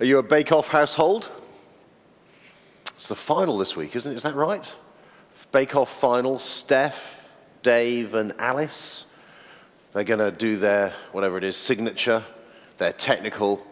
[0.00, 1.30] Are you a Bake Off household?
[2.86, 4.14] It's the final this week, isn't it?
[4.14, 4.74] Is that right?
[5.52, 6.38] Bake Off final.
[6.38, 7.28] Steph,
[7.62, 9.04] Dave, and Alice.
[9.92, 12.24] They're going to do their, whatever it is, signature,
[12.78, 13.62] their technical,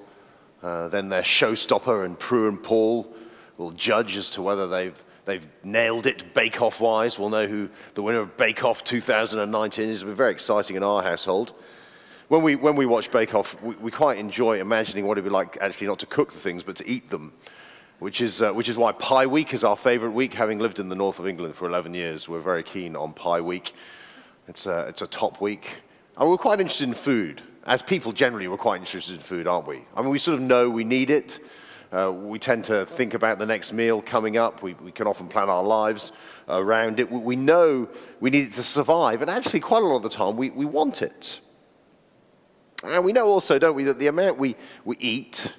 [0.62, 3.10] uh, then their showstopper, and Prue and Paul
[3.56, 7.18] will judge as to whether they've, they've nailed it Bake Off wise.
[7.18, 10.02] We'll know who the winner of Bake Off 2019 is.
[10.02, 11.54] It'll be very exciting in our household.
[12.28, 15.30] When we, when we watch Bake Off, we, we quite enjoy imagining what it'd be
[15.30, 17.32] like actually not to cook the things, but to eat them
[17.98, 20.34] which is, uh, which is why Pie Week is our favorite week.
[20.34, 23.40] Having lived in the north of England for 11 years, we're very keen on Pie
[23.40, 23.72] Week.
[24.46, 25.82] It's a, it's a top week.
[26.16, 27.42] And we're quite interested in food.
[27.66, 29.84] As people generally, we're quite interested in food, aren't we?
[29.94, 31.40] I mean, we sort of know we need it.
[31.90, 34.62] Uh, we tend to think about the next meal coming up.
[34.62, 36.12] We, we can often plan our lives
[36.48, 37.10] around it.
[37.10, 37.88] We, we, know
[38.20, 39.22] we need it to survive.
[39.22, 41.40] And actually, quite a lot of the time, we, we want it.
[42.84, 45.52] And we know also, don't we, that the amount we, we eat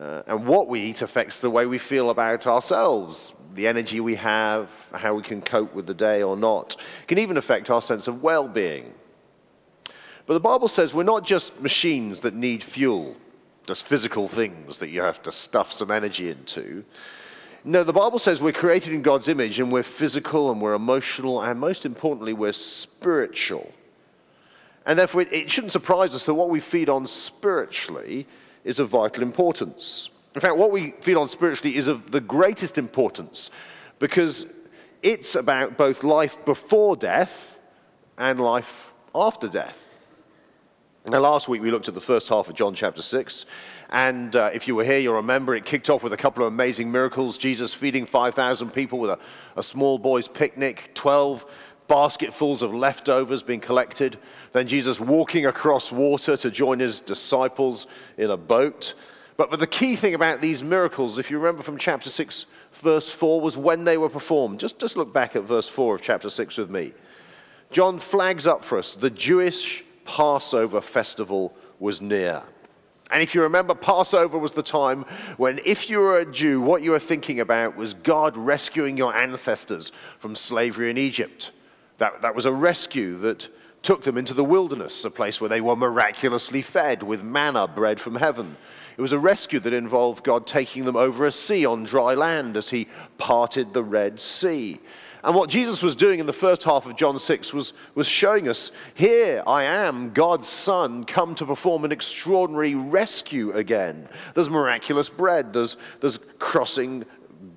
[0.00, 4.16] uh, and what we eat affects the way we feel about ourselves, the energy we
[4.16, 6.76] have, how we can cope with the day or not.
[7.06, 8.92] Can even affect our sense of well being.
[10.26, 13.16] But the Bible says we're not just machines that need fuel,
[13.66, 16.84] just physical things that you have to stuff some energy into.
[17.62, 21.40] No, the Bible says we're created in God's image and we're physical and we're emotional
[21.40, 23.72] and most importantly, we're spiritual.
[24.86, 28.26] And therefore, it shouldn't surprise us that what we feed on spiritually
[28.64, 30.10] is of vital importance.
[30.34, 33.50] In fact, what we feed on spiritually is of the greatest importance
[33.98, 34.46] because
[35.02, 37.58] it's about both life before death
[38.18, 39.80] and life after death.
[41.06, 43.44] Now, last week we looked at the first half of John chapter 6,
[43.90, 46.50] and uh, if you were here, you'll remember it kicked off with a couple of
[46.50, 49.18] amazing miracles Jesus feeding 5,000 people with a,
[49.54, 51.44] a small boy's picnic, 12
[51.88, 54.18] basketfuls of leftovers being collected.
[54.52, 58.94] Then Jesus walking across water to join his disciples in a boat.
[59.36, 63.10] But, but the key thing about these miracles, if you remember from chapter 6, verse
[63.10, 64.60] 4, was when they were performed.
[64.60, 66.92] Just, just look back at verse 4 of chapter 6 with me.
[67.70, 72.42] John flags up for us the Jewish Passover festival was near.
[73.10, 75.04] And if you remember, Passover was the time
[75.36, 79.14] when, if you were a Jew, what you were thinking about was God rescuing your
[79.14, 81.52] ancestors from slavery in Egypt.
[81.98, 83.48] That, that was a rescue that
[83.82, 88.00] took them into the wilderness, a place where they were miraculously fed with manna bread
[88.00, 88.56] from heaven.
[88.96, 92.56] It was a rescue that involved God taking them over a sea on dry land
[92.56, 92.88] as he
[93.18, 94.78] parted the Red Sea.
[95.22, 98.48] And what Jesus was doing in the first half of John 6 was, was showing
[98.48, 104.08] us here I am, God's Son, come to perform an extraordinary rescue again.
[104.34, 107.04] There's miraculous bread, there's, there's crossing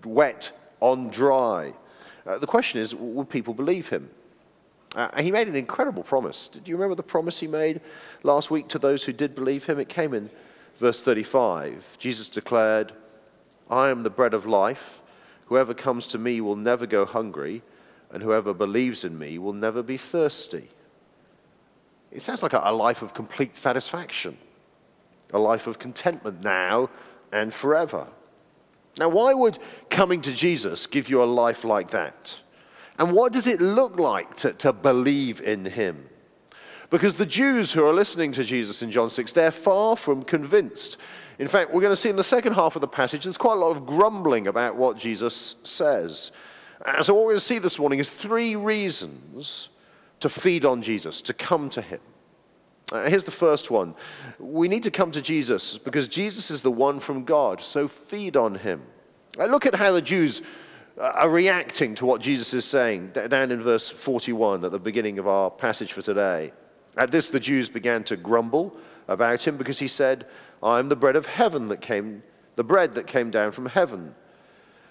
[0.03, 1.73] wet on dry.
[2.25, 4.09] Uh, the question is would people believe him?
[4.97, 6.47] Uh, he made an incredible promise.
[6.47, 7.81] Did you remember the promise he made
[8.23, 9.79] last week to those who did believe him?
[9.79, 10.31] It came in
[10.79, 11.97] verse 35.
[11.99, 12.93] Jesus declared,
[13.69, 15.01] I am the bread of life.
[15.45, 17.61] Whoever comes to me will never go hungry,
[18.11, 20.69] and whoever believes in me will never be thirsty.
[22.11, 24.35] It sounds like a life of complete satisfaction,
[25.31, 26.89] a life of contentment now
[27.31, 28.07] and forever.
[28.97, 29.59] Now, why would
[29.91, 32.41] coming to Jesus give you a life like that?
[32.99, 36.09] And what does it look like to, to believe in him?
[36.89, 40.97] Because the Jews who are listening to Jesus in John 6, they're far from convinced.
[41.37, 43.57] In fact, we're going to see in the second half of the passage, there's quite
[43.57, 46.31] a lot of grumbling about what Jesus says.
[46.85, 49.69] And so, what we're going to see this morning is three reasons
[50.21, 51.99] to feed on Jesus, to come to him.
[52.91, 53.93] Uh, here's the first one
[54.39, 58.37] we need to come to Jesus because Jesus is the one from God, so feed
[58.37, 58.81] on him.
[59.37, 60.41] Look at how the Jews
[60.99, 65.27] are reacting to what Jesus is saying, down in verse 41 at the beginning of
[65.27, 66.51] our passage for today.
[66.97, 68.75] At this, the Jews began to grumble
[69.07, 70.25] about him because he said,
[70.63, 72.23] I am the bread of heaven that came,
[72.55, 74.15] the bread that came down from heaven.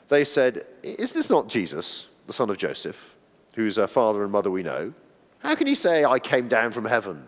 [0.09, 3.17] They said, Is this not Jesus, the son of Joseph,
[3.55, 4.95] whose father and mother we know?
[5.41, 7.27] How can he say, I came down from heaven?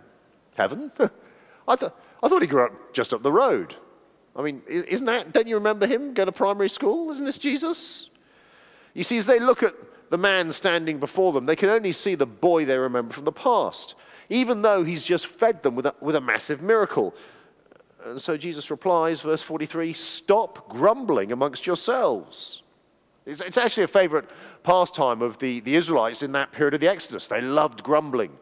[0.57, 0.93] Heaven?
[1.69, 3.75] I, th- I thought he grew up just up the road.
[4.37, 7.11] I mean, isn't that, don't you remember him go to primary school?
[7.11, 8.09] Isn't this Jesus?
[8.95, 9.75] You see, as they look at
[10.11, 13.33] the man standing before them, they can only see the boy they remember from the
[13.33, 13.95] past,
[14.29, 17.15] even though he's just fed them with a, with a massive miracle.
[18.05, 22.63] And so Jesus replies, verse 43 Stop grumbling amongst yourselves.
[23.27, 24.31] It's, it's actually a favorite
[24.63, 27.29] pastime of the, the Israelites in that period of the Exodus.
[27.29, 28.39] They loved grumbling.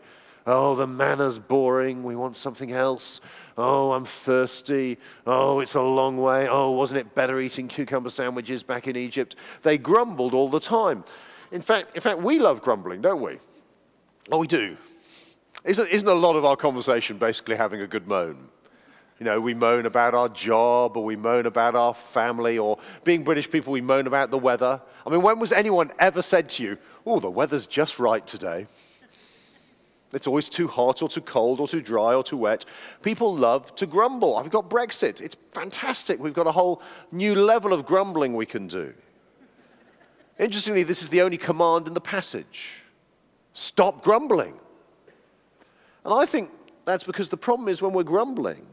[0.47, 2.05] Oh, the manna's boring.
[2.05, 3.21] We want something else.
[3.59, 4.99] Oh, I'm thirsty.
[5.27, 6.47] Oh, it's a long way.
[6.49, 9.35] Oh, wasn't it better eating cucumber sandwiches back in Egypt?
[9.63, 11.05] They grumbled all the time.
[11.51, 13.39] In fact, in fact, we love grumbling, don't we?
[14.31, 14.77] Oh, we do.
[15.65, 18.49] Isn't, isn't a lot of our conversation basically having a good moan?
[19.19, 23.25] You know, we moan about our job or we moan about our family or being
[23.25, 24.81] British people, we moan about the weather.
[25.05, 28.67] I mean, when was anyone ever said to you, oh, the weather's just right today?
[30.13, 32.65] It's always too hot or too cold or too dry or too wet.
[33.03, 34.37] People love to grumble.
[34.37, 35.21] I've got Brexit.
[35.21, 36.21] It's fantastic.
[36.21, 36.81] We've got a whole
[37.11, 38.95] new level of grumbling we can do.
[40.39, 42.83] Interestingly, this is the only command in the passage
[43.53, 44.55] stop grumbling.
[46.05, 46.51] And I think
[46.85, 48.67] that's because the problem is when we're grumbling,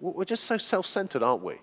[0.00, 1.56] we're just so self centered, aren't we?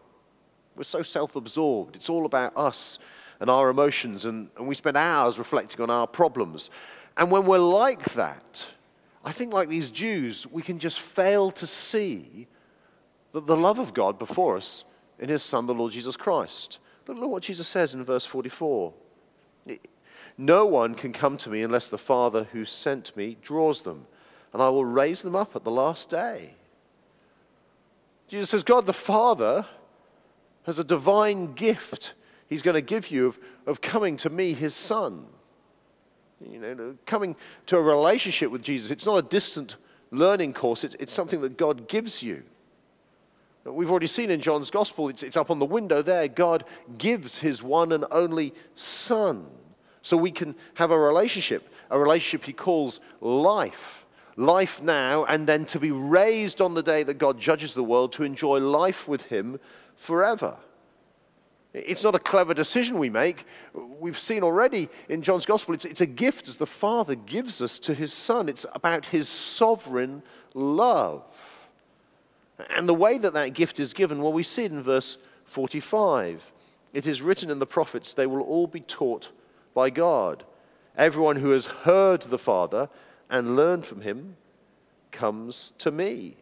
[0.75, 1.95] We're so self absorbed.
[1.95, 2.99] It's all about us
[3.39, 6.69] and our emotions, and, and we spend hours reflecting on our problems.
[7.15, 8.67] And when we're like that,
[9.27, 12.47] I think, like these Jews, we can just fail to see
[13.33, 14.85] that the love of God before us
[15.19, 16.79] in his Son, the Lord Jesus Christ.
[17.05, 18.93] Look, look what Jesus says in verse 44.
[20.37, 24.07] No one can come to me unless the Father who sent me draws them,
[24.53, 26.53] and I will raise them up at the last day.
[28.29, 29.65] Jesus says, God the Father
[30.63, 32.13] has a divine gift
[32.47, 35.25] He's going to give you of, of coming to me, His Son.
[36.41, 37.35] You know, coming
[37.67, 38.91] to a relationship with Jesus.
[38.91, 39.77] It's not a distant
[40.11, 42.43] learning course, it, it's something that God gives you.
[43.65, 46.29] We've already seen in John's Gospel, it's, it's up on the window there.
[46.29, 46.63] God
[46.97, 49.45] gives His one and only Son
[50.01, 54.05] so we can have a relationship, a relationship He calls life
[54.37, 58.13] life now, and then to be raised on the day that God judges the world
[58.13, 59.59] to enjoy life with Him
[59.95, 60.57] forever.
[61.73, 63.45] It's not a clever decision we make.
[63.73, 67.77] We've seen already in John's Gospel, it's, it's, a gift as the Father gives us
[67.79, 68.49] to His Son.
[68.49, 70.23] It's about His sovereign
[70.53, 71.23] love.
[72.75, 76.51] And the way that that gift is given, well, we see it in verse 45.
[76.93, 79.31] It is written in the prophets, they will all be taught
[79.73, 80.43] by God.
[80.95, 82.89] Everyone who has heard the Father
[83.29, 84.37] and learned from him
[85.11, 86.37] comes to me.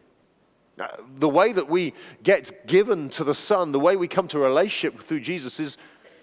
[0.76, 4.38] Now, the way that we get given to the Son, the way we come to
[4.38, 5.78] a relationship through Jesus is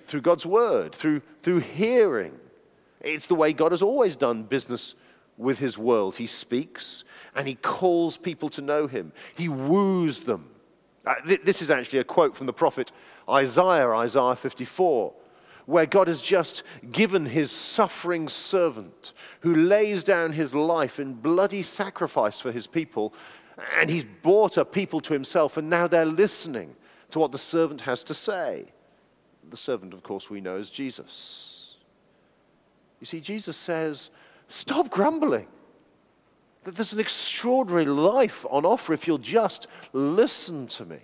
[0.06, 2.38] through God's Word, through, through hearing.
[3.02, 4.96] It's the way God has always done business
[5.38, 6.18] with His world.
[6.18, 7.04] He speaks
[7.36, 10.50] and He calls people to know Him, He woos them.
[11.06, 12.92] Uh, th- this is actually a quote from the prophet
[13.28, 15.14] Isaiah, Isaiah 54
[15.66, 21.64] where God has just given his suffering servant who lays down his life in bloody
[21.64, 23.14] sacrifice for his people,
[23.80, 26.76] and he's brought a people to himself, and now they're listening
[27.12, 28.66] to what the servant has to say.
[29.50, 31.76] The servant, of course, we know is Jesus.
[33.00, 34.10] You see, Jesus says,
[34.48, 35.48] Stop grumbling.
[36.64, 41.00] That there's an extraordinary life on offer if you'll just listen to me.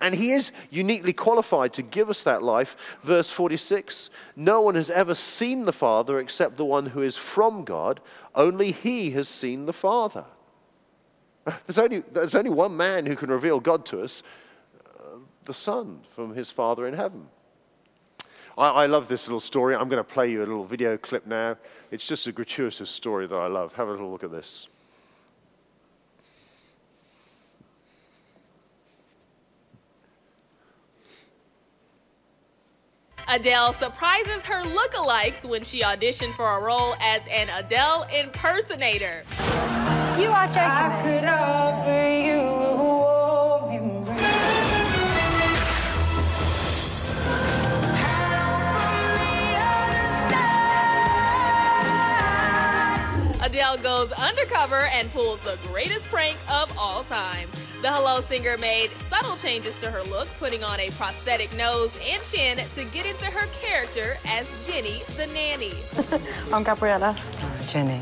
[0.00, 2.98] And he is uniquely qualified to give us that life.
[3.02, 7.64] Verse 46 No one has ever seen the Father except the one who is from
[7.64, 8.00] God.
[8.34, 10.24] Only he has seen the Father.
[11.66, 14.22] There's only, there's only one man who can reveal God to us
[14.98, 17.28] uh, the Son from his Father in heaven.
[18.56, 19.74] I, I love this little story.
[19.74, 21.56] I'm going to play you a little video clip now.
[21.90, 23.74] It's just a gratuitous story that I love.
[23.74, 24.68] Have a little look at this.
[33.30, 39.22] Adele surprises her lookalikes when she auditioned for a role as an Adele impersonator.
[40.18, 40.62] You are joking.
[40.62, 44.18] I could offer you a warm embrace.
[53.40, 57.48] Adele goes undercover and pulls the greatest prank of all time.
[57.80, 62.20] The Hello singer made subtle changes to her look, putting on a prosthetic nose and
[62.24, 65.74] chin to get into her character as Jenny the nanny.
[66.52, 67.14] I'm Gabriella.
[67.68, 68.00] Jenny.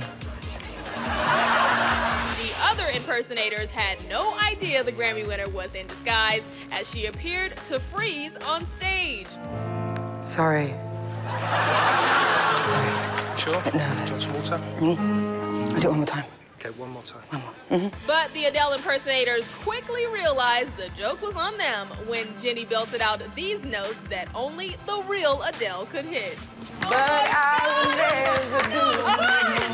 [0.97, 7.57] The other impersonators had no idea the Grammy winner was in disguise as she appeared
[7.65, 9.26] to freeze on stage.
[10.23, 10.75] Sorry.
[12.67, 12.91] Sorry.
[13.38, 13.53] Sure.
[13.53, 14.29] Just a bit nervous.
[14.29, 14.59] Water.
[14.79, 15.73] Mm.
[15.75, 16.25] I'll do it one more time.
[16.59, 17.23] Okay, one more time.
[17.31, 17.53] One more.
[17.79, 18.07] Mm-hmm.
[18.07, 23.23] But the Adele impersonators quickly realized the joke was on them when Jenny belted out
[23.35, 26.38] these notes that only the real Adele could hit.
[26.81, 29.66] But I will never do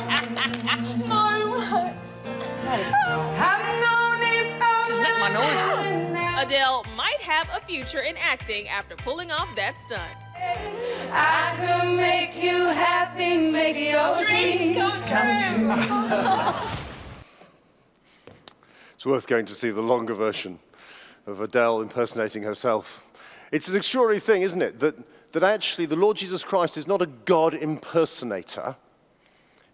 [4.87, 6.45] Just lick my nose.
[6.45, 10.03] Adele might have a future in acting after pulling off that stunt.
[11.13, 16.79] I could make you happy, make your dreams come true.
[18.97, 20.61] It's worth going to see the longer version
[21.27, 23.09] of Adele impersonating herself.
[23.51, 24.79] It's an extraordinary thing, isn't it?
[24.79, 24.95] That,
[25.33, 28.77] that actually the Lord Jesus Christ is not a God impersonator.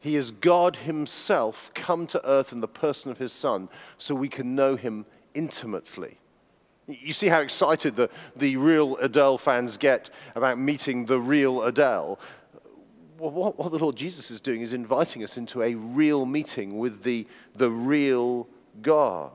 [0.00, 4.28] He is God Himself come to earth in the person of His Son so we
[4.28, 6.18] can know Him intimately.
[6.86, 12.18] You see how excited the, the real Adele fans get about meeting the real Adele.
[13.18, 16.78] Well, what, what the Lord Jesus is doing is inviting us into a real meeting
[16.78, 17.26] with the,
[17.56, 18.48] the real
[18.80, 19.32] God.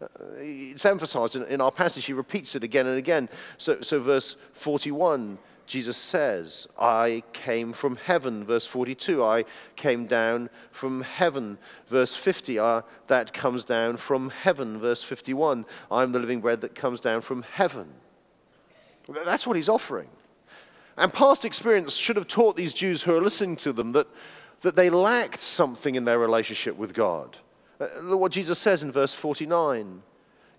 [0.00, 3.28] Uh, it's emphasized in, in, our passage, he repeats it again and again.
[3.56, 5.38] So, so, verse 41,
[5.68, 8.42] Jesus says, I came from heaven.
[8.42, 9.44] Verse 42, I
[9.76, 11.58] came down from heaven.
[11.88, 14.78] Verse 50, uh, that comes down from heaven.
[14.78, 17.88] Verse 51, I'm the living bread that comes down from heaven.
[19.08, 20.08] That's what he's offering.
[20.96, 24.08] And past experience should have taught these Jews who are listening to them that,
[24.62, 27.36] that they lacked something in their relationship with God.
[27.78, 30.02] Uh, look what Jesus says in verse 49.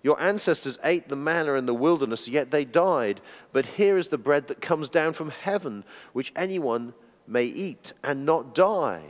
[0.02, 3.20] Your ancestors ate the manna in the wilderness, yet they died.
[3.52, 6.94] But here is the bread that comes down from heaven, which anyone
[7.26, 9.02] may eat and not die.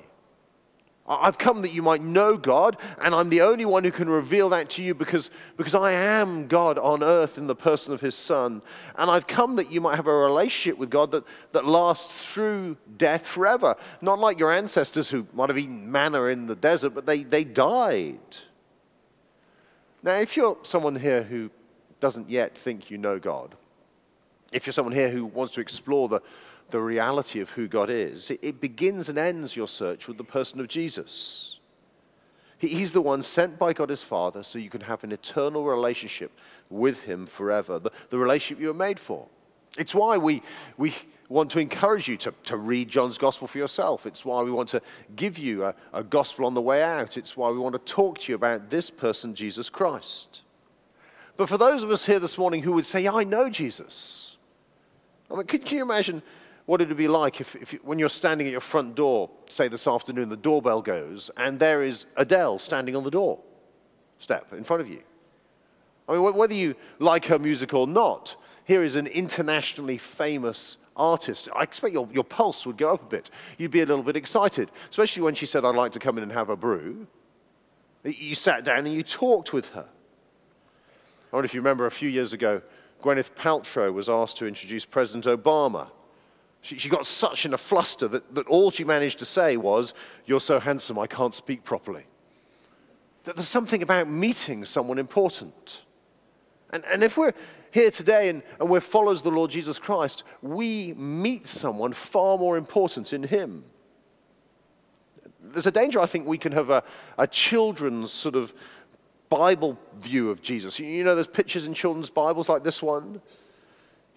[1.07, 4.49] I've come that you might know God, and I'm the only one who can reveal
[4.51, 8.15] that to you because, because I am God on earth in the person of His
[8.15, 8.63] Son.
[8.97, 12.77] And I've come that you might have a relationship with God that, that lasts through
[12.97, 13.75] death forever.
[14.01, 17.43] Not like your ancestors who might have eaten manna in the desert, but they, they
[17.43, 18.21] died.
[20.03, 21.51] Now, if you're someone here who
[22.01, 23.55] doesn't yet think you know God,
[24.53, 26.23] if you're someone here who wants to explore the
[26.71, 30.25] the reality of who God is, it, it begins and ends your search with the
[30.25, 31.59] person of Jesus.
[32.59, 35.65] He, he's the one sent by God his Father so you can have an eternal
[35.65, 36.33] relationship
[36.69, 39.27] with him forever, the, the relationship you were made for.
[39.79, 40.43] It's why we,
[40.77, 40.95] we
[41.31, 44.05] want to encourage you to, to read John's gospel for yourself.
[44.05, 44.83] It's why we want to
[45.15, 47.17] give you a, a gospel on the way out.
[47.17, 50.43] It's why we want to talk to you about this person, Jesus Christ.
[51.37, 54.37] But for those of us here this morning who would say, I know Jesus.
[55.31, 56.21] I mean, can you imagine
[56.67, 59.69] what it would be like if, if, when you're standing at your front door, say
[59.69, 63.41] this afternoon, the doorbell goes, and there is Adele standing on the door
[64.19, 65.01] step in front of you.
[66.09, 68.35] I mean, whether you like her music or not,
[68.65, 71.49] here is an internationally famous artist.
[71.55, 73.31] I expect your, your pulse would go up a bit.
[73.59, 76.23] You'd be a little bit excited, especially when she said, I'd like to come in
[76.23, 77.07] and have a brew.
[78.05, 79.87] You sat down and you talked with her.
[81.33, 82.63] I wonder if you remember a few years ago,
[83.03, 85.89] Gwyneth Paltrow was asked to introduce President Obama
[86.63, 89.95] she, she got such in a fluster that, that all she managed to say was,
[90.27, 92.05] You're so handsome, I can't speak properly.
[93.25, 95.85] That there's something about meeting someone important.
[96.71, 97.35] And, and if we're
[97.71, 102.39] here today and, and we're followers of the Lord Jesus Christ, we meet someone far
[102.39, 103.65] more important in Him.
[105.43, 106.83] There's a danger, I think, we can have a,
[107.19, 108.53] a children's sort of
[109.29, 110.79] Bible view of Jesus.
[110.79, 113.21] You know, there's pictures in children's Bibles like this one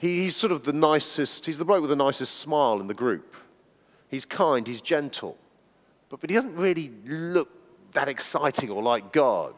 [0.03, 2.93] he, he's sort of the nicest, he's the bloke with the nicest smile in the
[2.93, 3.37] group.
[4.09, 5.37] He's kind, he's gentle,
[6.09, 7.49] but, but he doesn't really look
[7.93, 9.53] that exciting or like God.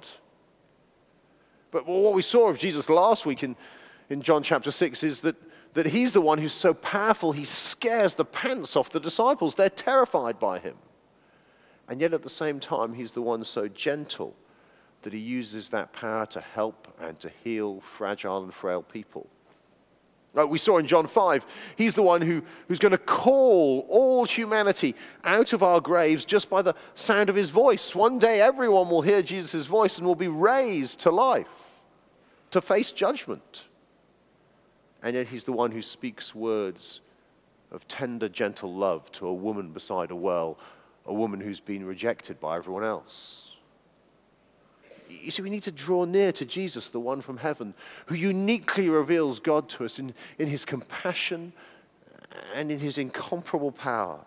[1.71, 3.55] But what we saw of Jesus last week in,
[4.09, 5.35] in John chapter 6 is that,
[5.74, 9.55] that he's the one who's so powerful, he scares the pants off the disciples.
[9.55, 10.75] They're terrified by him.
[11.88, 14.35] And yet at the same time, he's the one so gentle
[15.03, 19.27] that he uses that power to help and to heal fragile and frail people.
[20.33, 21.45] Like we saw in John 5,
[21.77, 26.50] he's the one who, who's going to call all humanity out of our graves just
[26.50, 27.95] by the sound of his voice.
[27.95, 31.79] One day, everyone will hear Jesus' voice and will be raised to life,
[32.51, 33.65] to face judgment.
[35.05, 37.00] And yet, he's the one who speaks words
[37.71, 40.57] of tender, gentle love to a woman beside a well,
[41.05, 43.55] a woman who's been rejected by everyone else.
[45.07, 47.75] You see, we need to draw near to Jesus, the one from heaven,
[48.07, 51.53] who uniquely reveals God to us in, in his compassion
[52.55, 54.25] and in his incomparable power.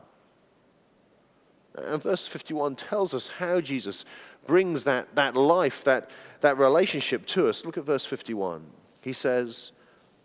[1.75, 4.05] And verse 51 tells us how Jesus
[4.47, 6.09] brings that, that life, that,
[6.39, 7.65] that relationship to us.
[7.65, 8.65] Look at verse 51.
[9.03, 9.73] He says,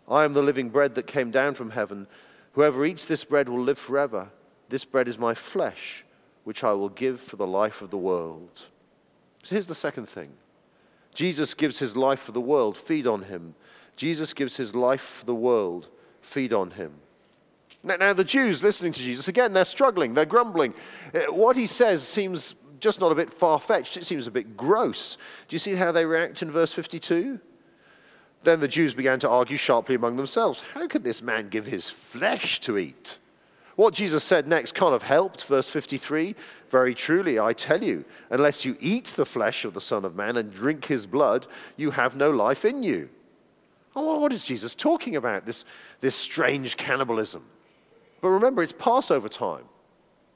[0.08, 2.06] I am the living bread that came down from heaven.
[2.52, 4.28] Whoever eats this bread will live forever.
[4.68, 6.04] This bread is my flesh,
[6.44, 8.66] which I will give for the life of the world.
[9.42, 10.32] So here's the second thing
[11.14, 13.54] Jesus gives his life for the world, feed on him.
[13.96, 15.88] Jesus gives his life for the world,
[16.20, 16.92] feed on him.
[17.82, 20.72] Now, now, the Jews listening to Jesus, again, they're struggling, they're grumbling.
[21.14, 24.56] Uh, what he says seems just not a bit far fetched, it seems a bit
[24.56, 25.16] gross.
[25.48, 27.38] Do you see how they react in verse 52?
[28.44, 31.90] Then the Jews began to argue sharply among themselves How could this man give his
[31.90, 33.18] flesh to eat?
[33.76, 35.46] What Jesus said next kind of helped.
[35.46, 36.36] Verse 53
[36.70, 40.36] Very truly, I tell you, unless you eat the flesh of the Son of Man
[40.36, 41.46] and drink his blood,
[41.76, 43.08] you have no life in you.
[43.96, 45.46] Oh, what is Jesus talking about?
[45.46, 45.64] This,
[46.00, 47.44] this strange cannibalism.
[48.20, 49.64] But remember, it's Passover time.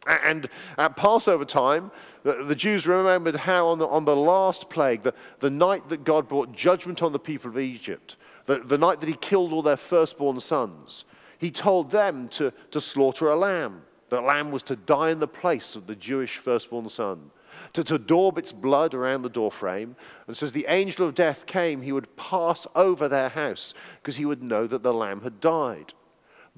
[0.09, 0.49] And
[0.79, 1.91] at Passover time,
[2.23, 6.29] the, Jews remembered how on the, on the last plague, the, the night that God
[6.29, 9.77] brought judgment on the people of Egypt, the, the night that he killed all their
[9.77, 11.05] firstborn sons,
[11.39, 13.83] he told them to, to slaughter a lamb.
[14.09, 17.31] The lamb was to die in the place of the Jewish firstborn son,
[17.75, 19.95] to, to daub its blood around the doorframe.
[20.27, 24.17] And so as the angel of death came, he would pass over their house because
[24.17, 25.93] he would know that the lamb had died.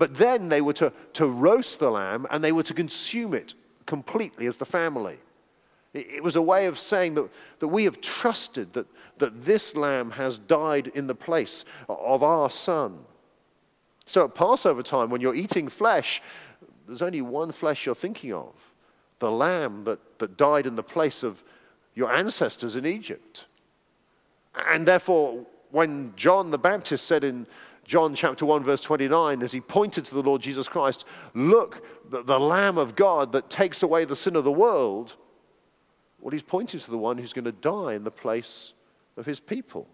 [0.00, 3.52] But then they were to, to roast the lamb and they were to consume it
[3.84, 5.18] completely as the family.
[5.92, 7.28] It, it was a way of saying that,
[7.58, 8.86] that we have trusted that,
[9.18, 13.00] that this lamb has died in the place of our son.
[14.06, 16.22] So at Passover time, when you're eating flesh,
[16.86, 18.54] there's only one flesh you're thinking of
[19.18, 21.44] the lamb that, that died in the place of
[21.94, 23.44] your ancestors in Egypt.
[24.66, 27.46] And therefore, when John the Baptist said in
[27.90, 31.04] John chapter 1, verse 29, as he pointed to the Lord Jesus Christ,
[31.34, 35.16] Look, the, the Lamb of God that takes away the sin of the world.
[36.20, 38.74] Well, he's pointing to the one who's going to die in the place
[39.16, 39.88] of his people.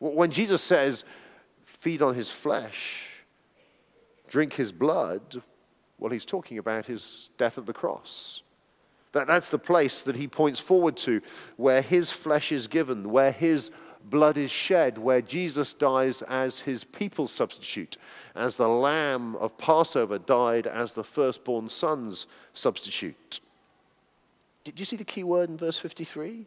[0.00, 1.06] When Jesus says,
[1.64, 3.08] Feed on his flesh,
[4.28, 5.40] drink his blood,
[5.98, 8.42] well, he's talking about his death at the cross.
[9.12, 11.22] That, that's the place that he points forward to,
[11.56, 13.70] where his flesh is given, where his
[14.10, 17.96] blood is shed, where Jesus dies as his people's substitute,
[18.34, 23.40] as the lamb of Passover died as the firstborn son's substitute.
[24.64, 26.46] Did you see the key word in verse 53?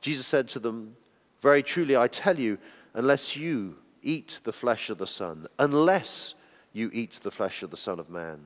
[0.00, 0.96] Jesus said to them,
[1.40, 2.58] Very truly, I tell you,
[2.94, 6.34] unless you eat the flesh of the Son, unless
[6.72, 8.40] you eat the flesh of the Son of Man,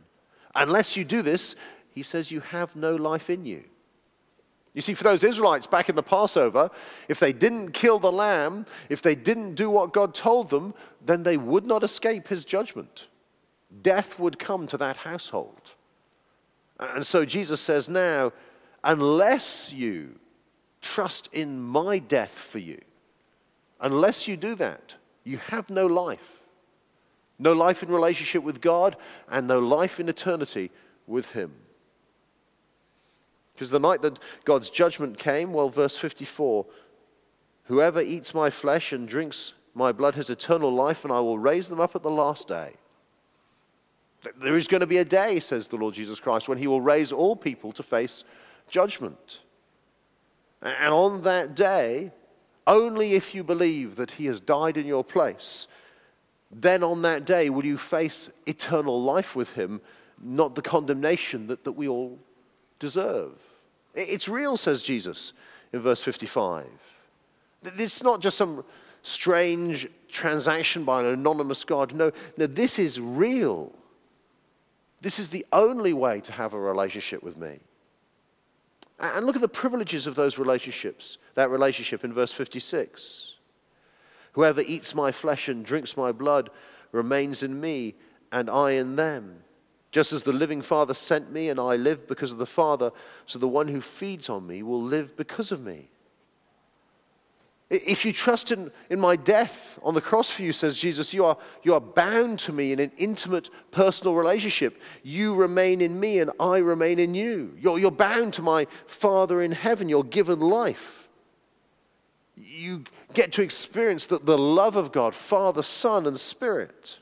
[0.54, 1.54] unless you do this,
[1.94, 3.64] he says, you have no life in you.
[4.74, 6.68] You see, for those Israelites back in the Passover,
[7.08, 11.22] if they didn't kill the lamb, if they didn't do what God told them, then
[11.22, 13.06] they would not escape his judgment.
[13.82, 15.74] Death would come to that household.
[16.80, 18.32] And so Jesus says now,
[18.82, 20.18] unless you
[20.82, 22.80] trust in my death for you,
[23.80, 26.42] unless you do that, you have no life.
[27.38, 28.96] No life in relationship with God
[29.28, 30.70] and no life in eternity
[31.06, 31.52] with him.
[33.54, 36.66] Because the night that God's judgment came, well, verse 54
[37.64, 41.68] Whoever eats my flesh and drinks my blood has eternal life, and I will raise
[41.68, 42.74] them up at the last day.
[44.36, 46.80] There is going to be a day, says the Lord Jesus Christ, when he will
[46.80, 48.24] raise all people to face
[48.68, 49.40] judgment.
[50.62, 52.12] And on that day,
[52.66, 55.66] only if you believe that he has died in your place,
[56.50, 59.80] then on that day will you face eternal life with him,
[60.22, 62.18] not the condemnation that, that we all
[62.78, 63.32] deserve.
[63.94, 65.32] It's real, says Jesus
[65.72, 66.66] in verse 55.
[67.64, 68.64] It's not just some
[69.02, 71.92] strange transaction by an anonymous God.
[71.92, 73.72] No, no, this is real.
[75.00, 77.60] This is the only way to have a relationship with me.
[78.98, 83.34] And look at the privileges of those relationships, that relationship in verse 56.
[84.32, 86.50] Whoever eats my flesh and drinks my blood
[86.92, 87.94] remains in me,
[88.32, 89.42] and I in them.
[89.94, 92.90] Just as the living Father sent me, and I live because of the Father,
[93.26, 95.88] so the one who feeds on me will live because of me.
[97.70, 101.24] If you trust in, in my death on the cross for you, says Jesus, you
[101.24, 104.82] are, you are bound to me in an intimate personal relationship.
[105.04, 107.56] You remain in me and I remain in you.
[107.60, 109.88] You're, you're bound to my Father in heaven.
[109.88, 111.08] You're given life.
[112.34, 116.98] You get to experience the, the love of God, Father, Son, and Spirit.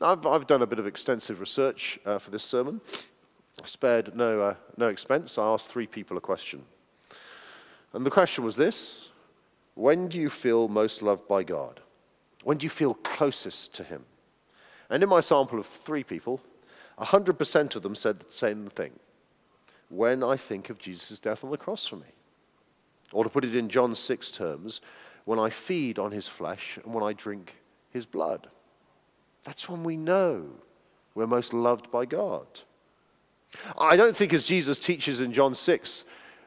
[0.00, 2.80] I've, I've done a bit of extensive research uh, for this sermon.
[3.62, 5.38] I spared no, uh, no expense.
[5.38, 6.64] I asked three people a question.
[7.92, 9.08] And the question was this
[9.74, 11.80] When do you feel most loved by God?
[12.42, 14.04] When do you feel closest to Him?
[14.90, 16.40] And in my sample of three people,
[16.98, 18.92] 100% of them said the same thing
[19.88, 22.06] when I think of Jesus' death on the cross for me.
[23.12, 24.80] Or to put it in John 6 terms,
[25.24, 27.56] when I feed on his flesh and when I drink
[27.90, 28.48] his blood.
[29.44, 30.46] That's when we know
[31.14, 32.46] we're most loved by God.
[33.78, 36.04] I don't think, as Jesus teaches in John 6,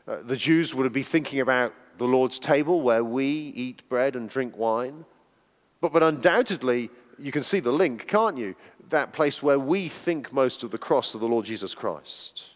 [0.08, 4.30] uh, the Jews would be thinking about the Lord's table where we eat bread and
[4.30, 5.06] drink wine.
[5.80, 8.56] But, but undoubtedly, you can see the link, can't you?
[8.90, 12.52] That place where we think most of the cross of the Lord Jesus Christ.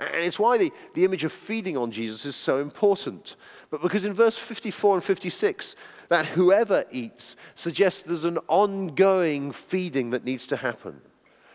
[0.00, 3.36] And it's why the, the image of feeding on Jesus is so important.
[3.70, 5.76] But because in verse 54 and 56,
[6.08, 11.02] that whoever eats suggests there's an ongoing feeding that needs to happen.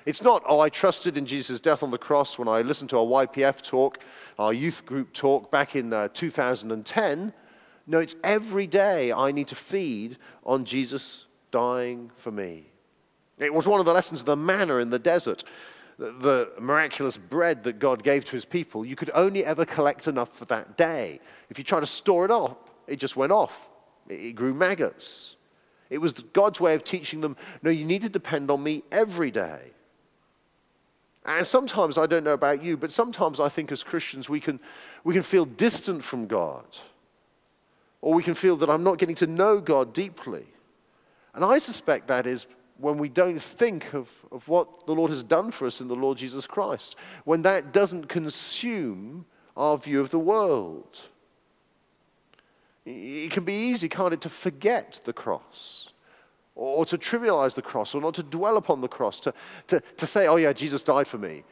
[0.06, 3.00] It's not, oh, I trusted in Jesus' death on the cross when I listened to
[3.00, 4.00] our YPF talk,
[4.38, 7.34] our youth group talk back in uh, 2010.
[7.88, 12.68] No, it's every day I need to feed on Jesus dying for me.
[13.40, 15.44] It was one of the lessons of the manna in the desert,
[15.98, 18.86] the miraculous bread that God gave to his people.
[18.86, 21.20] You could only ever collect enough for that day.
[21.50, 23.70] If you try to store it up, it just went off.
[24.10, 25.36] It grew maggots.
[25.90, 29.32] It was God's way of teaching them no, you need to depend on me every
[29.32, 29.72] day.
[31.26, 34.60] And sometimes, I don't know about you, but sometimes I think as Christians we can,
[35.04, 36.66] we can feel distant from God.
[38.02, 40.46] Or we can feel that I'm not getting to know God deeply.
[41.34, 42.46] And I suspect that is
[42.78, 45.96] when we don't think of, of what the Lord has done for us in the
[45.96, 51.02] Lord Jesus Christ, when that doesn't consume our view of the world.
[52.86, 55.90] It can be easy, can't it, to forget the cross
[56.56, 59.34] or to trivialize the cross or not to dwell upon the cross, to,
[59.68, 61.44] to, to say, oh, yeah, Jesus died for me,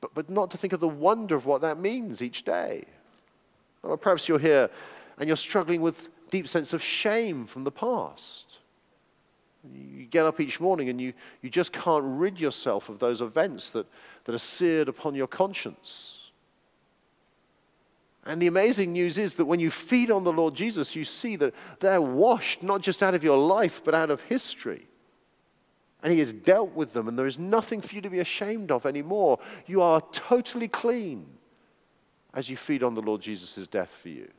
[0.00, 2.84] but, but not to think of the wonder of what that means each day.
[3.82, 4.70] Or perhaps you're here
[5.18, 8.59] and you're struggling with deep sense of shame from the past.
[9.68, 13.70] You get up each morning and you, you just can't rid yourself of those events
[13.70, 13.86] that,
[14.24, 16.30] that are seared upon your conscience.
[18.24, 21.36] And the amazing news is that when you feed on the Lord Jesus, you see
[21.36, 24.86] that they're washed not just out of your life, but out of history.
[26.02, 28.70] And He has dealt with them, and there is nothing for you to be ashamed
[28.70, 29.38] of anymore.
[29.66, 31.26] You are totally clean
[32.32, 34.30] as you feed on the Lord Jesus' death for you.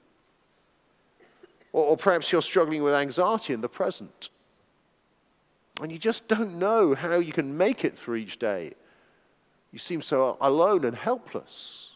[1.74, 4.30] Or, or perhaps you're struggling with anxiety in the present,
[5.82, 8.74] and you just don't know how you can make it through each day.
[9.72, 11.92] You seem so alone and helpless.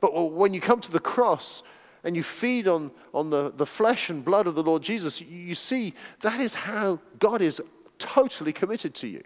[0.00, 1.62] But when you come to the cross
[2.02, 5.28] and you feed on, on the, the flesh and blood of the Lord Jesus, you,
[5.28, 7.62] you see that is how God is
[7.98, 9.22] totally committed to you.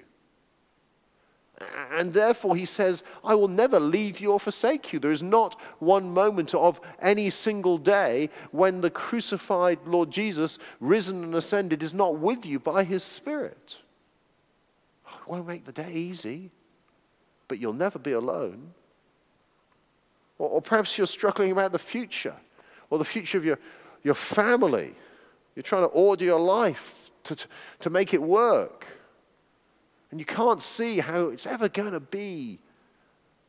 [1.90, 4.98] And therefore, he says, I will never leave you or forsake you.
[4.98, 11.24] There is not one moment of any single day when the crucified Lord Jesus, risen
[11.24, 13.78] and ascended, is not with you by his Spirit.
[15.06, 16.50] It won't make the day easy,
[17.48, 18.74] but you'll never be alone.
[20.38, 22.36] Or, or perhaps you're struggling about the future
[22.90, 23.58] or the future of your,
[24.02, 24.94] your family.
[25.54, 27.46] You're trying to order your life to, to,
[27.80, 28.86] to make it work.
[30.10, 32.60] And you can't see how it's ever going to be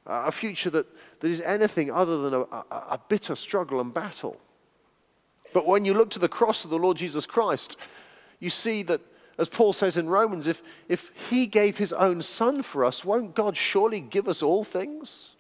[0.06, 0.88] a future that,
[1.20, 4.40] that is anything other than a, a, a bitter struggle and battle.
[5.54, 7.78] But when you look to the cross of the Lord Jesus Christ,
[8.40, 9.02] you see that,
[9.38, 13.36] as Paul says in Romans, if, if he gave his own son for us, won't
[13.36, 15.36] God surely give us all things?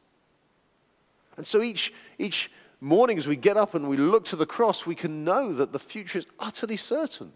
[1.35, 2.51] And so each, each
[2.81, 5.71] morning as we get up and we look to the cross, we can know that
[5.71, 7.31] the future is utterly certain.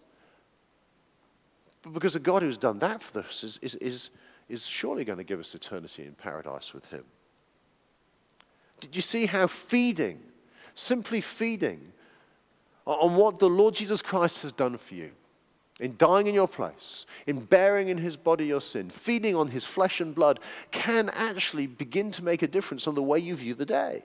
[1.81, 4.09] But because the God who's done that for us is, is, is,
[4.49, 7.03] is surely going to give us eternity in paradise with him.
[8.79, 10.19] Did you see how feeding,
[10.75, 11.91] simply feeding
[12.85, 15.11] on what the Lord Jesus Christ has done for you,
[15.79, 19.63] in dying in your place, in bearing in his body your sin, feeding on his
[19.63, 20.39] flesh and blood,
[20.71, 24.03] can actually begin to make a difference on the way you view the day.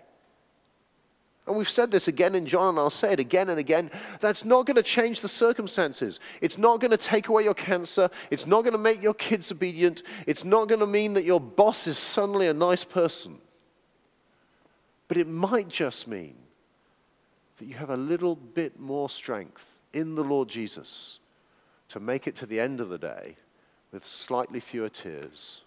[1.47, 3.91] And we've said this again in John, and I'll say it again and again.
[4.21, 6.19] That's not going to change the circumstances.
[6.41, 8.11] It's not going to take away your cancer.
[8.31, 10.03] It's not going to make your kids obedient.
[10.27, 13.39] It's not going to mean that your boss is suddenly a nice person.
[15.07, 16.35] But it might just mean
[17.59, 21.21] that you have a little bit more strength in the Lord Jesus
[21.91, 23.37] to make it to the end of the day
[23.93, 25.63] with slightly fewer tears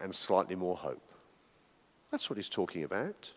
[0.00, 1.02] and slightly more hope.
[2.12, 3.32] That's what he's talking about.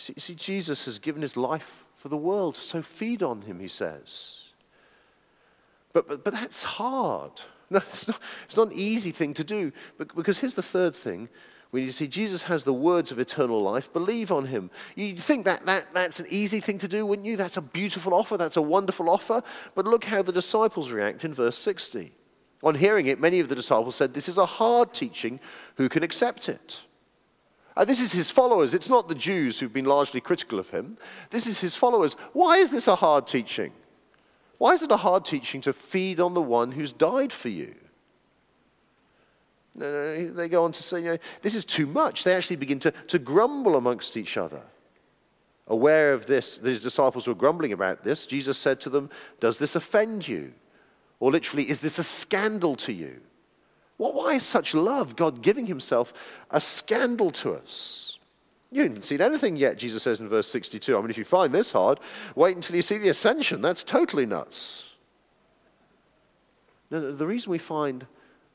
[0.00, 3.68] See, see, Jesus has given his life for the world, so feed on him, he
[3.68, 4.40] says.
[5.92, 7.32] But, but, but that's hard.
[7.72, 9.70] No, it's not, it's not an easy thing to do.
[9.96, 11.28] But, because here's the third thing
[11.70, 13.92] we need to see Jesus has the words of eternal life.
[13.92, 14.72] Believe on him.
[14.96, 17.36] You think that, that that's an easy thing to do, wouldn't you?
[17.36, 18.36] That's a beautiful offer.
[18.36, 19.40] That's a wonderful offer.
[19.76, 22.10] But look how the disciples react in verse 60.
[22.64, 25.38] On hearing it, many of the disciples said, This is a hard teaching.
[25.76, 26.80] Who can accept it?
[27.76, 28.74] Uh, this is his followers.
[28.74, 30.98] It's not the Jews who've been largely critical of him.
[31.30, 32.14] This is his followers.
[32.32, 33.72] Why is this a hard teaching?
[34.58, 37.74] Why is it a hard teaching to feed on the one who's died for you?
[39.74, 42.24] They go on to say, you know, this is too much.
[42.24, 44.62] They actually begin to, to grumble amongst each other.
[45.68, 48.26] Aware of this, these disciples were grumbling about this.
[48.26, 50.52] Jesus said to them, Does this offend you?
[51.20, 53.20] Or literally, is this a scandal to you?
[54.00, 56.14] Why is such love, God giving himself,
[56.50, 58.18] a scandal to us?
[58.72, 60.96] You haven't seen anything yet, Jesus says in verse 62.
[60.96, 62.00] I mean, if you find this hard,
[62.34, 63.60] wait until you see the ascension.
[63.60, 64.88] That's totally nuts.
[66.90, 68.06] No, the reason we find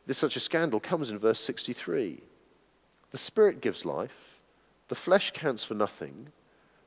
[0.08, 2.21] this such a scandal comes in verse 63.
[3.12, 4.39] The Spirit gives life,
[4.88, 6.29] the flesh counts for nothing.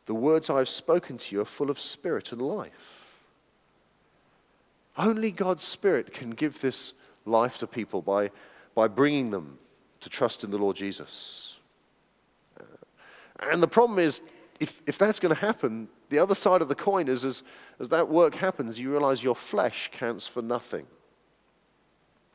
[0.06, 3.06] The words I have spoken to you are full of spirit and life.
[4.96, 6.94] Only God's Spirit can give this
[7.24, 8.30] life to people by,
[8.78, 9.58] by bringing them
[9.98, 11.56] to trust in the Lord Jesus.
[12.60, 12.62] Uh,
[13.50, 14.22] and the problem is,
[14.60, 17.42] if, if that's going to happen, the other side of the coin is as,
[17.80, 20.86] as that work happens, you realize your flesh counts for nothing.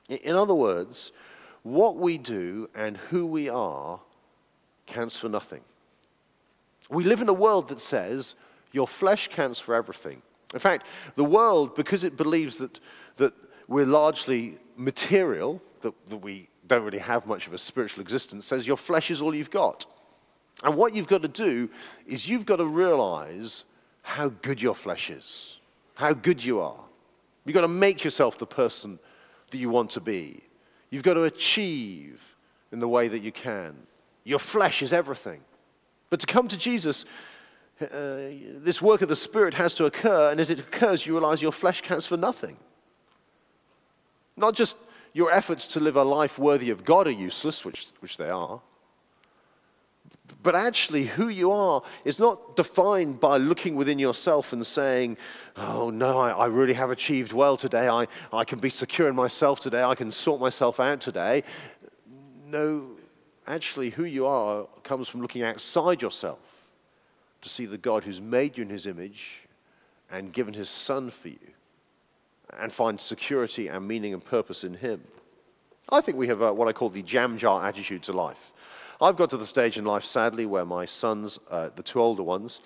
[0.10, 1.14] In other words,
[1.62, 4.02] what we do and who we are
[4.86, 5.62] counts for nothing.
[6.90, 8.36] We live in a world that says
[8.74, 10.22] your flesh counts for everything.
[10.54, 12.82] In fact, the world, because it believes that,
[13.16, 13.34] that
[13.68, 18.68] we're largely material, that, that we don't really have much of a spiritual existence, says
[18.68, 19.86] your flesh is all you've got.
[20.64, 21.70] And what you've got to do
[22.06, 23.66] is you've got to realize
[24.02, 25.60] how good your flesh is,
[25.96, 26.80] how good you are.
[27.46, 29.00] You've got to make yourself the person
[29.50, 30.42] that you want to be.
[30.90, 32.36] You've got to achieve
[32.72, 33.76] in the way that you can.
[34.24, 35.42] Your flesh is everything.
[36.10, 37.06] But to come to Jesus,
[37.82, 37.88] uh,
[38.62, 41.52] this work of the Spirit has to occur, and as it occurs, you realize your
[41.52, 42.58] flesh counts for nothing.
[44.36, 44.78] Not just
[45.14, 48.62] your efforts to live a life worthy of God are useless, which, which they are,
[50.42, 55.18] but actually, who you are is not defined by looking within yourself and saying,
[55.56, 57.88] Oh, no, I, I, really have achieved well today.
[57.88, 59.84] I, I can be secure in myself today.
[59.84, 61.44] I can sort myself out today.
[62.46, 62.88] No,
[63.48, 66.40] actually, who you are comes from looking outside yourself
[67.42, 69.44] to see the God who's made you in his image
[70.12, 71.54] and given his son for you
[72.60, 75.02] and find security and meaning and purpose in him.
[75.90, 78.52] I think we have a, what I call the jam jar attitude to life.
[79.02, 82.24] I've got to the stage in life, sadly, where my sons, uh, the two older
[82.24, 82.62] ones,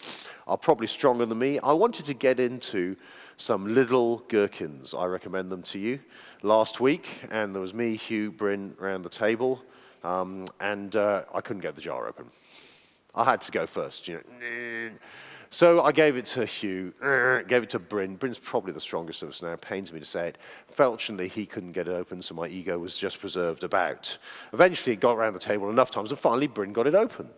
[0.45, 1.59] are probably stronger than me.
[1.59, 2.95] I wanted to get into
[3.37, 4.93] some little gherkins.
[4.93, 5.99] I recommend them to you.
[6.43, 9.63] Last week, and there was me, Hugh, Bryn around the table,
[10.03, 12.25] um, and uh, I couldn't get the jar open.
[13.15, 14.91] I had to go first, you know.
[15.49, 16.93] So I gave it to Hugh,
[17.47, 18.15] gave it to Bryn.
[18.15, 19.55] Bryn's probably the strongest of us now.
[19.55, 20.37] Pains me to say it.
[20.67, 24.17] Fortunately, he couldn't get it open, so my ego was just preserved about.
[24.51, 27.29] Eventually, it got around the table enough times, and finally, Bryn got it open.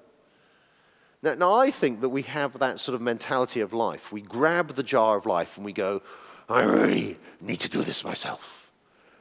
[1.21, 4.11] Now, now, I think that we have that sort of mentality of life.
[4.11, 6.01] We grab the jar of life and we go,
[6.47, 8.71] I really need to do this myself.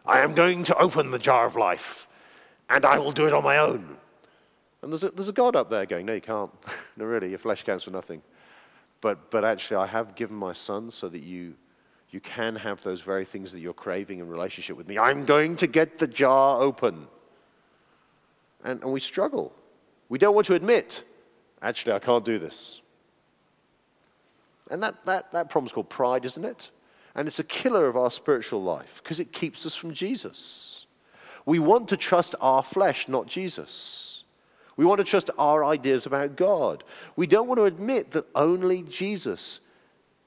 [0.06, 2.08] I am going to open the jar of life,
[2.70, 3.98] and I will do it on my own.
[4.80, 6.50] And there's a, there's a God up there going, No, you can't.
[6.96, 8.22] no, really, your flesh counts for nothing.
[9.00, 11.54] But, but actually, I have given my son so that you,
[12.10, 14.98] you can have those very things that you're craving in relationship with me.
[14.98, 17.06] I'm going to get the jar open.
[18.64, 19.52] And, and we struggle.
[20.08, 21.04] We don't want to admit,
[21.62, 22.80] actually, I can't do this.
[24.70, 26.70] And that, that, that problem's called pride, isn't it?
[27.14, 30.86] And it's a killer of our spiritual life because it keeps us from Jesus.
[31.46, 34.17] We want to trust our flesh, not Jesus.
[34.78, 36.84] We want to trust our ideas about God.
[37.16, 39.58] We don't want to admit that only Jesus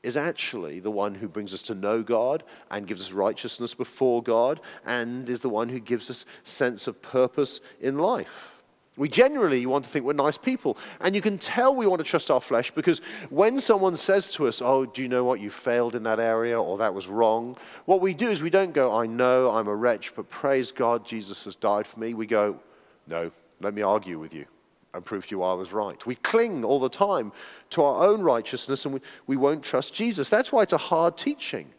[0.04, 4.22] is actually the one who brings us to know God and gives us righteousness before
[4.22, 8.52] God and is the one who gives us sense of purpose in life.
[8.98, 10.78] We generally want to think we're nice people.
[11.00, 14.50] And you can tell we want to trust our flesh because when someone says to
[14.50, 15.40] us, Oh, do you know what?
[15.40, 17.56] You failed in that area or that was wrong.
[17.86, 21.06] What we do is we don't go, I know I'm a wretch, but praise God,
[21.06, 22.14] Jesus has died for me.
[22.14, 22.60] We go,
[23.08, 23.32] No,
[23.64, 24.46] let me argue with you
[24.94, 26.06] and prove to you I was right.
[26.06, 27.32] We cling all the time
[27.72, 30.30] to our own righteousness and we, we won't trust Jesus.
[30.30, 31.74] That's why it's a hard teaching.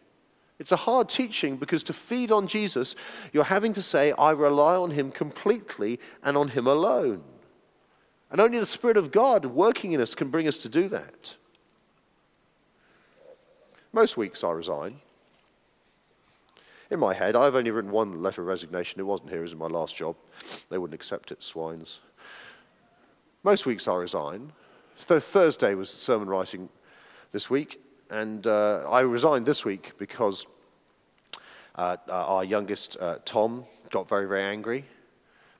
[0.59, 2.95] It's a hard teaching because to feed on Jesus,
[3.31, 7.23] you're having to say, I rely on him completely and on him alone.
[8.31, 11.35] And only the Spirit of God working in us can bring us to do that.
[13.91, 15.01] Most weeks I resign.
[16.93, 18.99] In my head, I've only written one letter of resignation.
[18.99, 20.15] It wasn't here, it was in my last job.
[20.69, 22.01] They wouldn't accept it, swines.
[23.41, 24.51] Most weeks I resign.
[24.95, 26.69] So Thursday was sermon writing
[27.31, 30.45] this week, and uh, I resigned this week because
[31.73, 34.85] uh, uh, our youngest, uh, Tom, got very, very angry.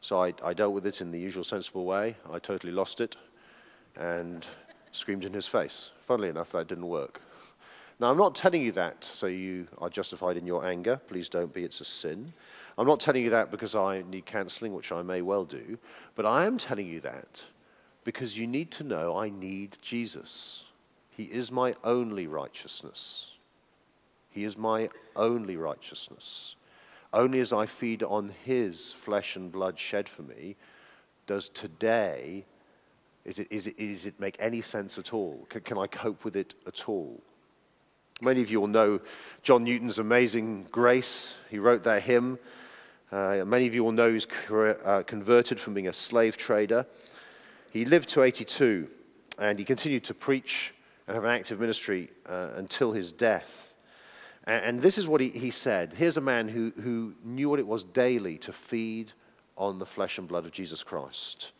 [0.01, 2.15] So I, I dealt with it in the usual sensible way.
[2.31, 3.15] I totally lost it
[3.95, 4.45] and
[4.91, 5.89] screamed in his face.
[6.05, 7.21] Funnily enough, that didn't work.
[7.99, 10.99] Now, I'm not telling you that so you are justified in your anger.
[11.07, 12.33] Please don't be, it's a sin.
[12.77, 15.77] I'm not telling you that because I need counseling, which I may well do.
[16.15, 17.43] But I am telling you that
[18.03, 20.65] because you need to know I need Jesus.
[21.11, 23.31] He is my only righteousness.
[24.31, 26.55] He is my only righteousness.
[27.13, 30.55] Only as I feed on His flesh and blood shed for me
[31.27, 32.45] does today,
[33.23, 35.45] is it, is it, is it make any sense at all?
[35.49, 37.21] Can, can I cope with it at all?
[38.23, 39.01] Many of you will know
[39.41, 41.35] John Newton's Amazing Grace.
[41.49, 42.39] He wrote that hymn.
[43.11, 46.85] Uh, many of you will know he's uh, converted from being a slave trader.
[47.73, 48.87] He lived to 82
[49.39, 50.73] and he continued to preach
[51.05, 53.73] and have an active ministry uh, until his death.
[54.45, 55.91] And, and this is what he, he said.
[55.91, 59.11] Here's a man who, who knew what it was daily to feed
[59.57, 61.51] on the flesh and blood of Jesus Christ.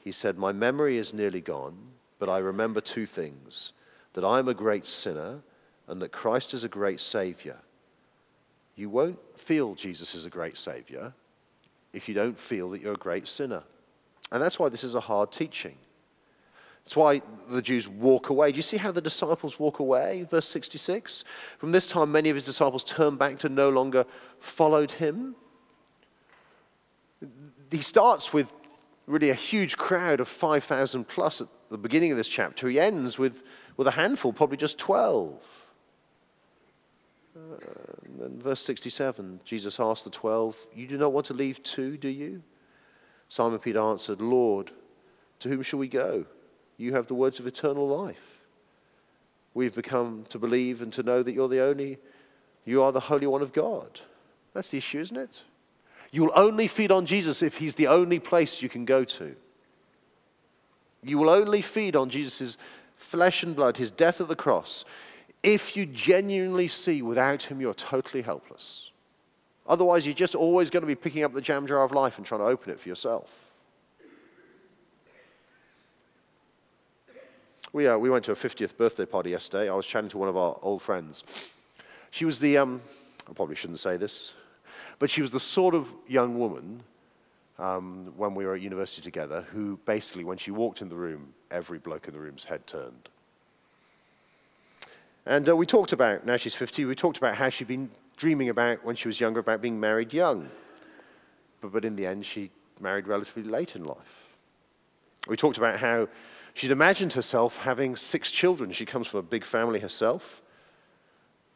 [0.00, 1.78] He said, My memory is nearly gone,
[2.18, 3.72] but I remember two things
[4.12, 5.40] that I am a great sinner
[5.88, 7.56] and that Christ is a great Savior.
[8.76, 11.12] You won't feel Jesus is a great Savior
[11.92, 13.62] if you don't feel that you're a great sinner.
[14.32, 15.76] And that's why this is a hard teaching.
[16.84, 18.50] It's why the Jews walk away.
[18.50, 20.26] Do you see how the disciples walk away?
[20.30, 21.24] Verse 66.
[21.58, 24.04] From this time, many of his disciples turned back to no longer
[24.38, 25.34] followed him.
[27.70, 28.52] He starts with
[29.06, 32.68] really a huge crowd of 5,000 plus at the beginning of this chapter.
[32.68, 33.42] He ends with,
[33.76, 35.42] with a handful, probably just 12.
[37.36, 41.96] Uh, and verse 67, Jesus asked the 12, You do not want to leave too,
[41.96, 42.42] do you?
[43.28, 44.70] Simon Peter answered, Lord,
[45.40, 46.24] to whom shall we go?
[46.76, 48.40] You have the words of eternal life.
[49.54, 51.98] We've become to believe and to know that you're the only,
[52.64, 54.00] you are the Holy One of God.
[54.52, 55.42] That's the issue, isn't it?
[56.12, 59.34] You'll only feed on Jesus if he's the only place you can go to.
[61.02, 62.56] You will only feed on Jesus'
[62.96, 64.84] flesh and blood, his death at the cross,
[65.44, 68.90] if you genuinely see without him you're totally helpless.
[69.66, 72.26] Otherwise, you're just always going to be picking up the jam jar of life and
[72.26, 73.32] trying to open it for yourself.
[77.72, 79.70] We, uh, we went to a 50th birthday party yesterday.
[79.70, 81.24] I was chatting to one of our old friends.
[82.10, 82.80] She was the, um,
[83.28, 84.34] I probably shouldn't say this,
[84.98, 86.82] but she was the sort of young woman
[87.58, 91.32] um, when we were at university together who basically, when she walked in the room,
[91.50, 93.08] every bloke in the room's head turned.
[95.26, 98.48] And uh, we talked about, now she's 50, we talked about how she'd been dreaming
[98.48, 100.48] about when she was younger about being married young.
[101.60, 104.28] But, but in the end, she married relatively late in life.
[105.26, 106.08] We talked about how
[106.54, 108.70] She'd imagined herself having six children.
[108.70, 110.40] She comes from a big family herself,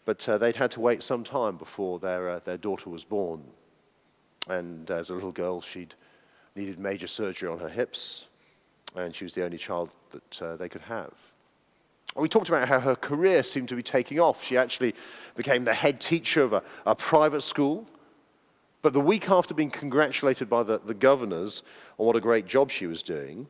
[0.04, 3.44] but uh, they'd had to wait some time before their, uh, their daughter was born.
[4.48, 5.94] And as a little girl, she'd
[6.56, 8.26] needed major surgery on her hips,
[8.96, 11.14] and she was the only child that uh, they could have.
[12.16, 14.42] We talked about how her career seemed to be taking off.
[14.42, 14.94] She actually
[15.36, 17.86] became the head teacher of a, a private school.
[18.82, 21.62] But the week after being congratulated by the, the governors
[21.98, 23.46] on what a great job she was doing,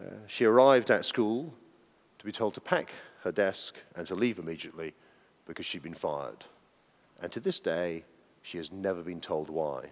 [0.00, 1.52] uh, she arrived at school
[2.18, 4.94] to be told to pack her desk and to leave immediately
[5.46, 6.44] because she'd been fired.
[7.20, 8.04] And to this day,
[8.42, 9.90] she has never been told why.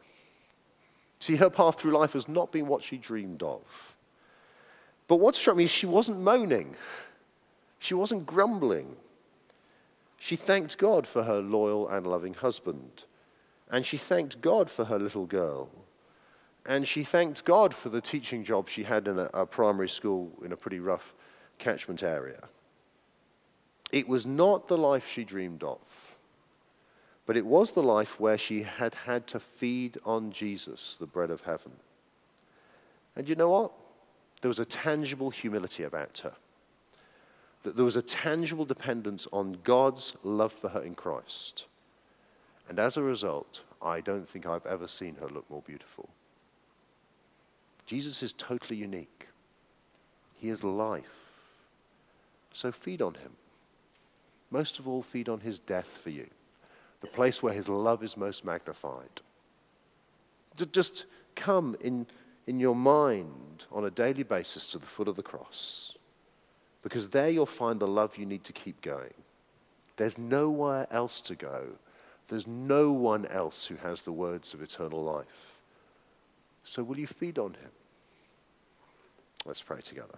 [1.19, 3.63] See, her path through life has not been what she dreamed of.
[5.09, 6.77] But what struck me is she wasn't moaning,
[7.79, 8.97] she wasn't grumbling.
[10.19, 13.05] She thanked God for her loyal and loving husband,
[13.71, 15.69] and she thanked God for her little girl
[16.67, 20.33] and she thanked God for the teaching job she had in a, a primary school
[20.45, 21.15] in a pretty rough
[21.59, 22.43] catchment area.
[23.93, 25.79] It was not the life she dreamed of,
[27.25, 31.31] but it was the life where she had had to feed on Jesus, the bread
[31.31, 31.73] of heaven.
[33.15, 33.73] And you know what?
[34.43, 36.35] There was a tangible humility about her.
[37.67, 41.67] That there was a tangible dependence on God's love for her in Christ.
[42.69, 46.09] And as a result, I don't think I've ever seen her look more beautiful.
[47.85, 49.27] Jesus is totally unique.
[50.37, 51.33] He is life.
[52.53, 53.33] So feed on him.
[54.53, 56.29] Most of all, feed on his death for you,
[57.01, 59.23] the place where his love is most magnified.
[60.71, 62.07] Just come in,
[62.47, 65.97] in your mind on a daily basis to the foot of the cross,
[66.87, 69.13] because there you'll find the love you need to keep going.
[69.97, 71.65] There's nowhere else to go.
[72.29, 75.59] There's no one else who has the words of eternal life.
[76.63, 77.73] So will you feed on him?
[79.45, 80.15] Let's pray together.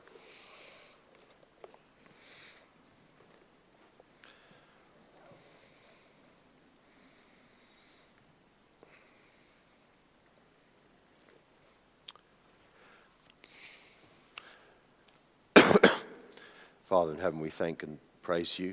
[16.85, 18.73] Father in heaven, we thank and praise you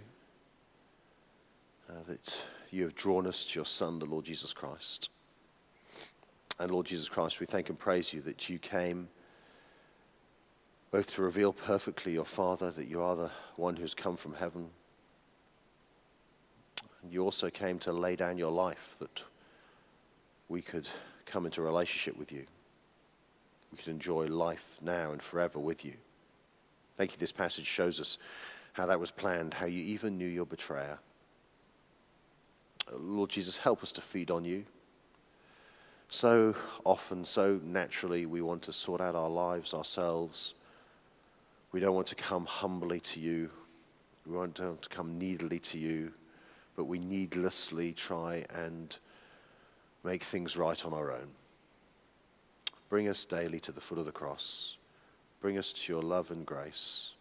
[1.90, 2.38] uh, that
[2.72, 5.10] you have drawn us to your Son, the Lord Jesus Christ.
[6.58, 9.10] And Lord Jesus Christ, we thank and praise you that you came
[10.90, 14.70] both to reveal perfectly your Father, that you are the one who's come from heaven.
[17.04, 19.22] And you also came to lay down your life that
[20.48, 20.88] we could
[21.26, 22.46] come into relationship with you.
[23.74, 25.96] We could enjoy life now and forever with you.
[26.98, 27.18] Thank you.
[27.18, 28.18] This passage shows us
[28.74, 30.98] how that was planned, how you even knew your betrayer.
[32.94, 34.64] Lord Jesus, help us to feed on you.
[36.10, 40.54] So often, so naturally, we want to sort out our lives ourselves.
[41.72, 43.50] We don't want to come humbly to you.
[44.26, 46.14] We want to come needily to you.
[46.76, 48.98] but we needlessly try and
[50.04, 51.28] make things right on our own.
[52.90, 54.78] Bring us daily to the foot of the cross.
[55.42, 57.12] Bring us to your love and grace.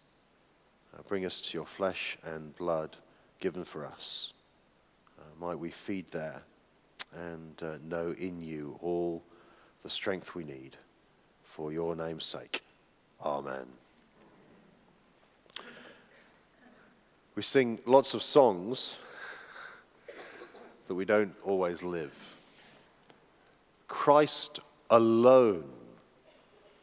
[0.94, 2.96] Uh, bring us to your flesh and blood
[3.40, 4.32] given for us.
[5.18, 6.42] Uh, might we feed there
[7.14, 9.22] and uh, know in you all
[9.82, 10.76] the strength we need
[11.42, 12.62] for your name's sake.
[13.22, 13.66] Amen.
[17.34, 18.96] We sing lots of songs
[20.86, 22.12] that we don't always live.
[23.88, 24.60] Christ
[24.90, 25.64] alone,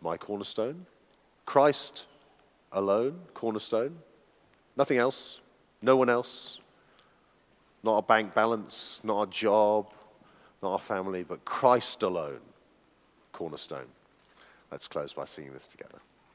[0.01, 0.85] my cornerstone.
[1.51, 2.05] Christ
[2.71, 3.97] alone, cornerstone.
[4.77, 5.41] Nothing else.
[5.81, 6.61] No one else.
[7.83, 9.93] Not a bank balance, not a job,
[10.63, 12.39] not a family, but Christ alone,
[13.33, 13.87] cornerstone.
[14.71, 15.99] Let's close by singing this together.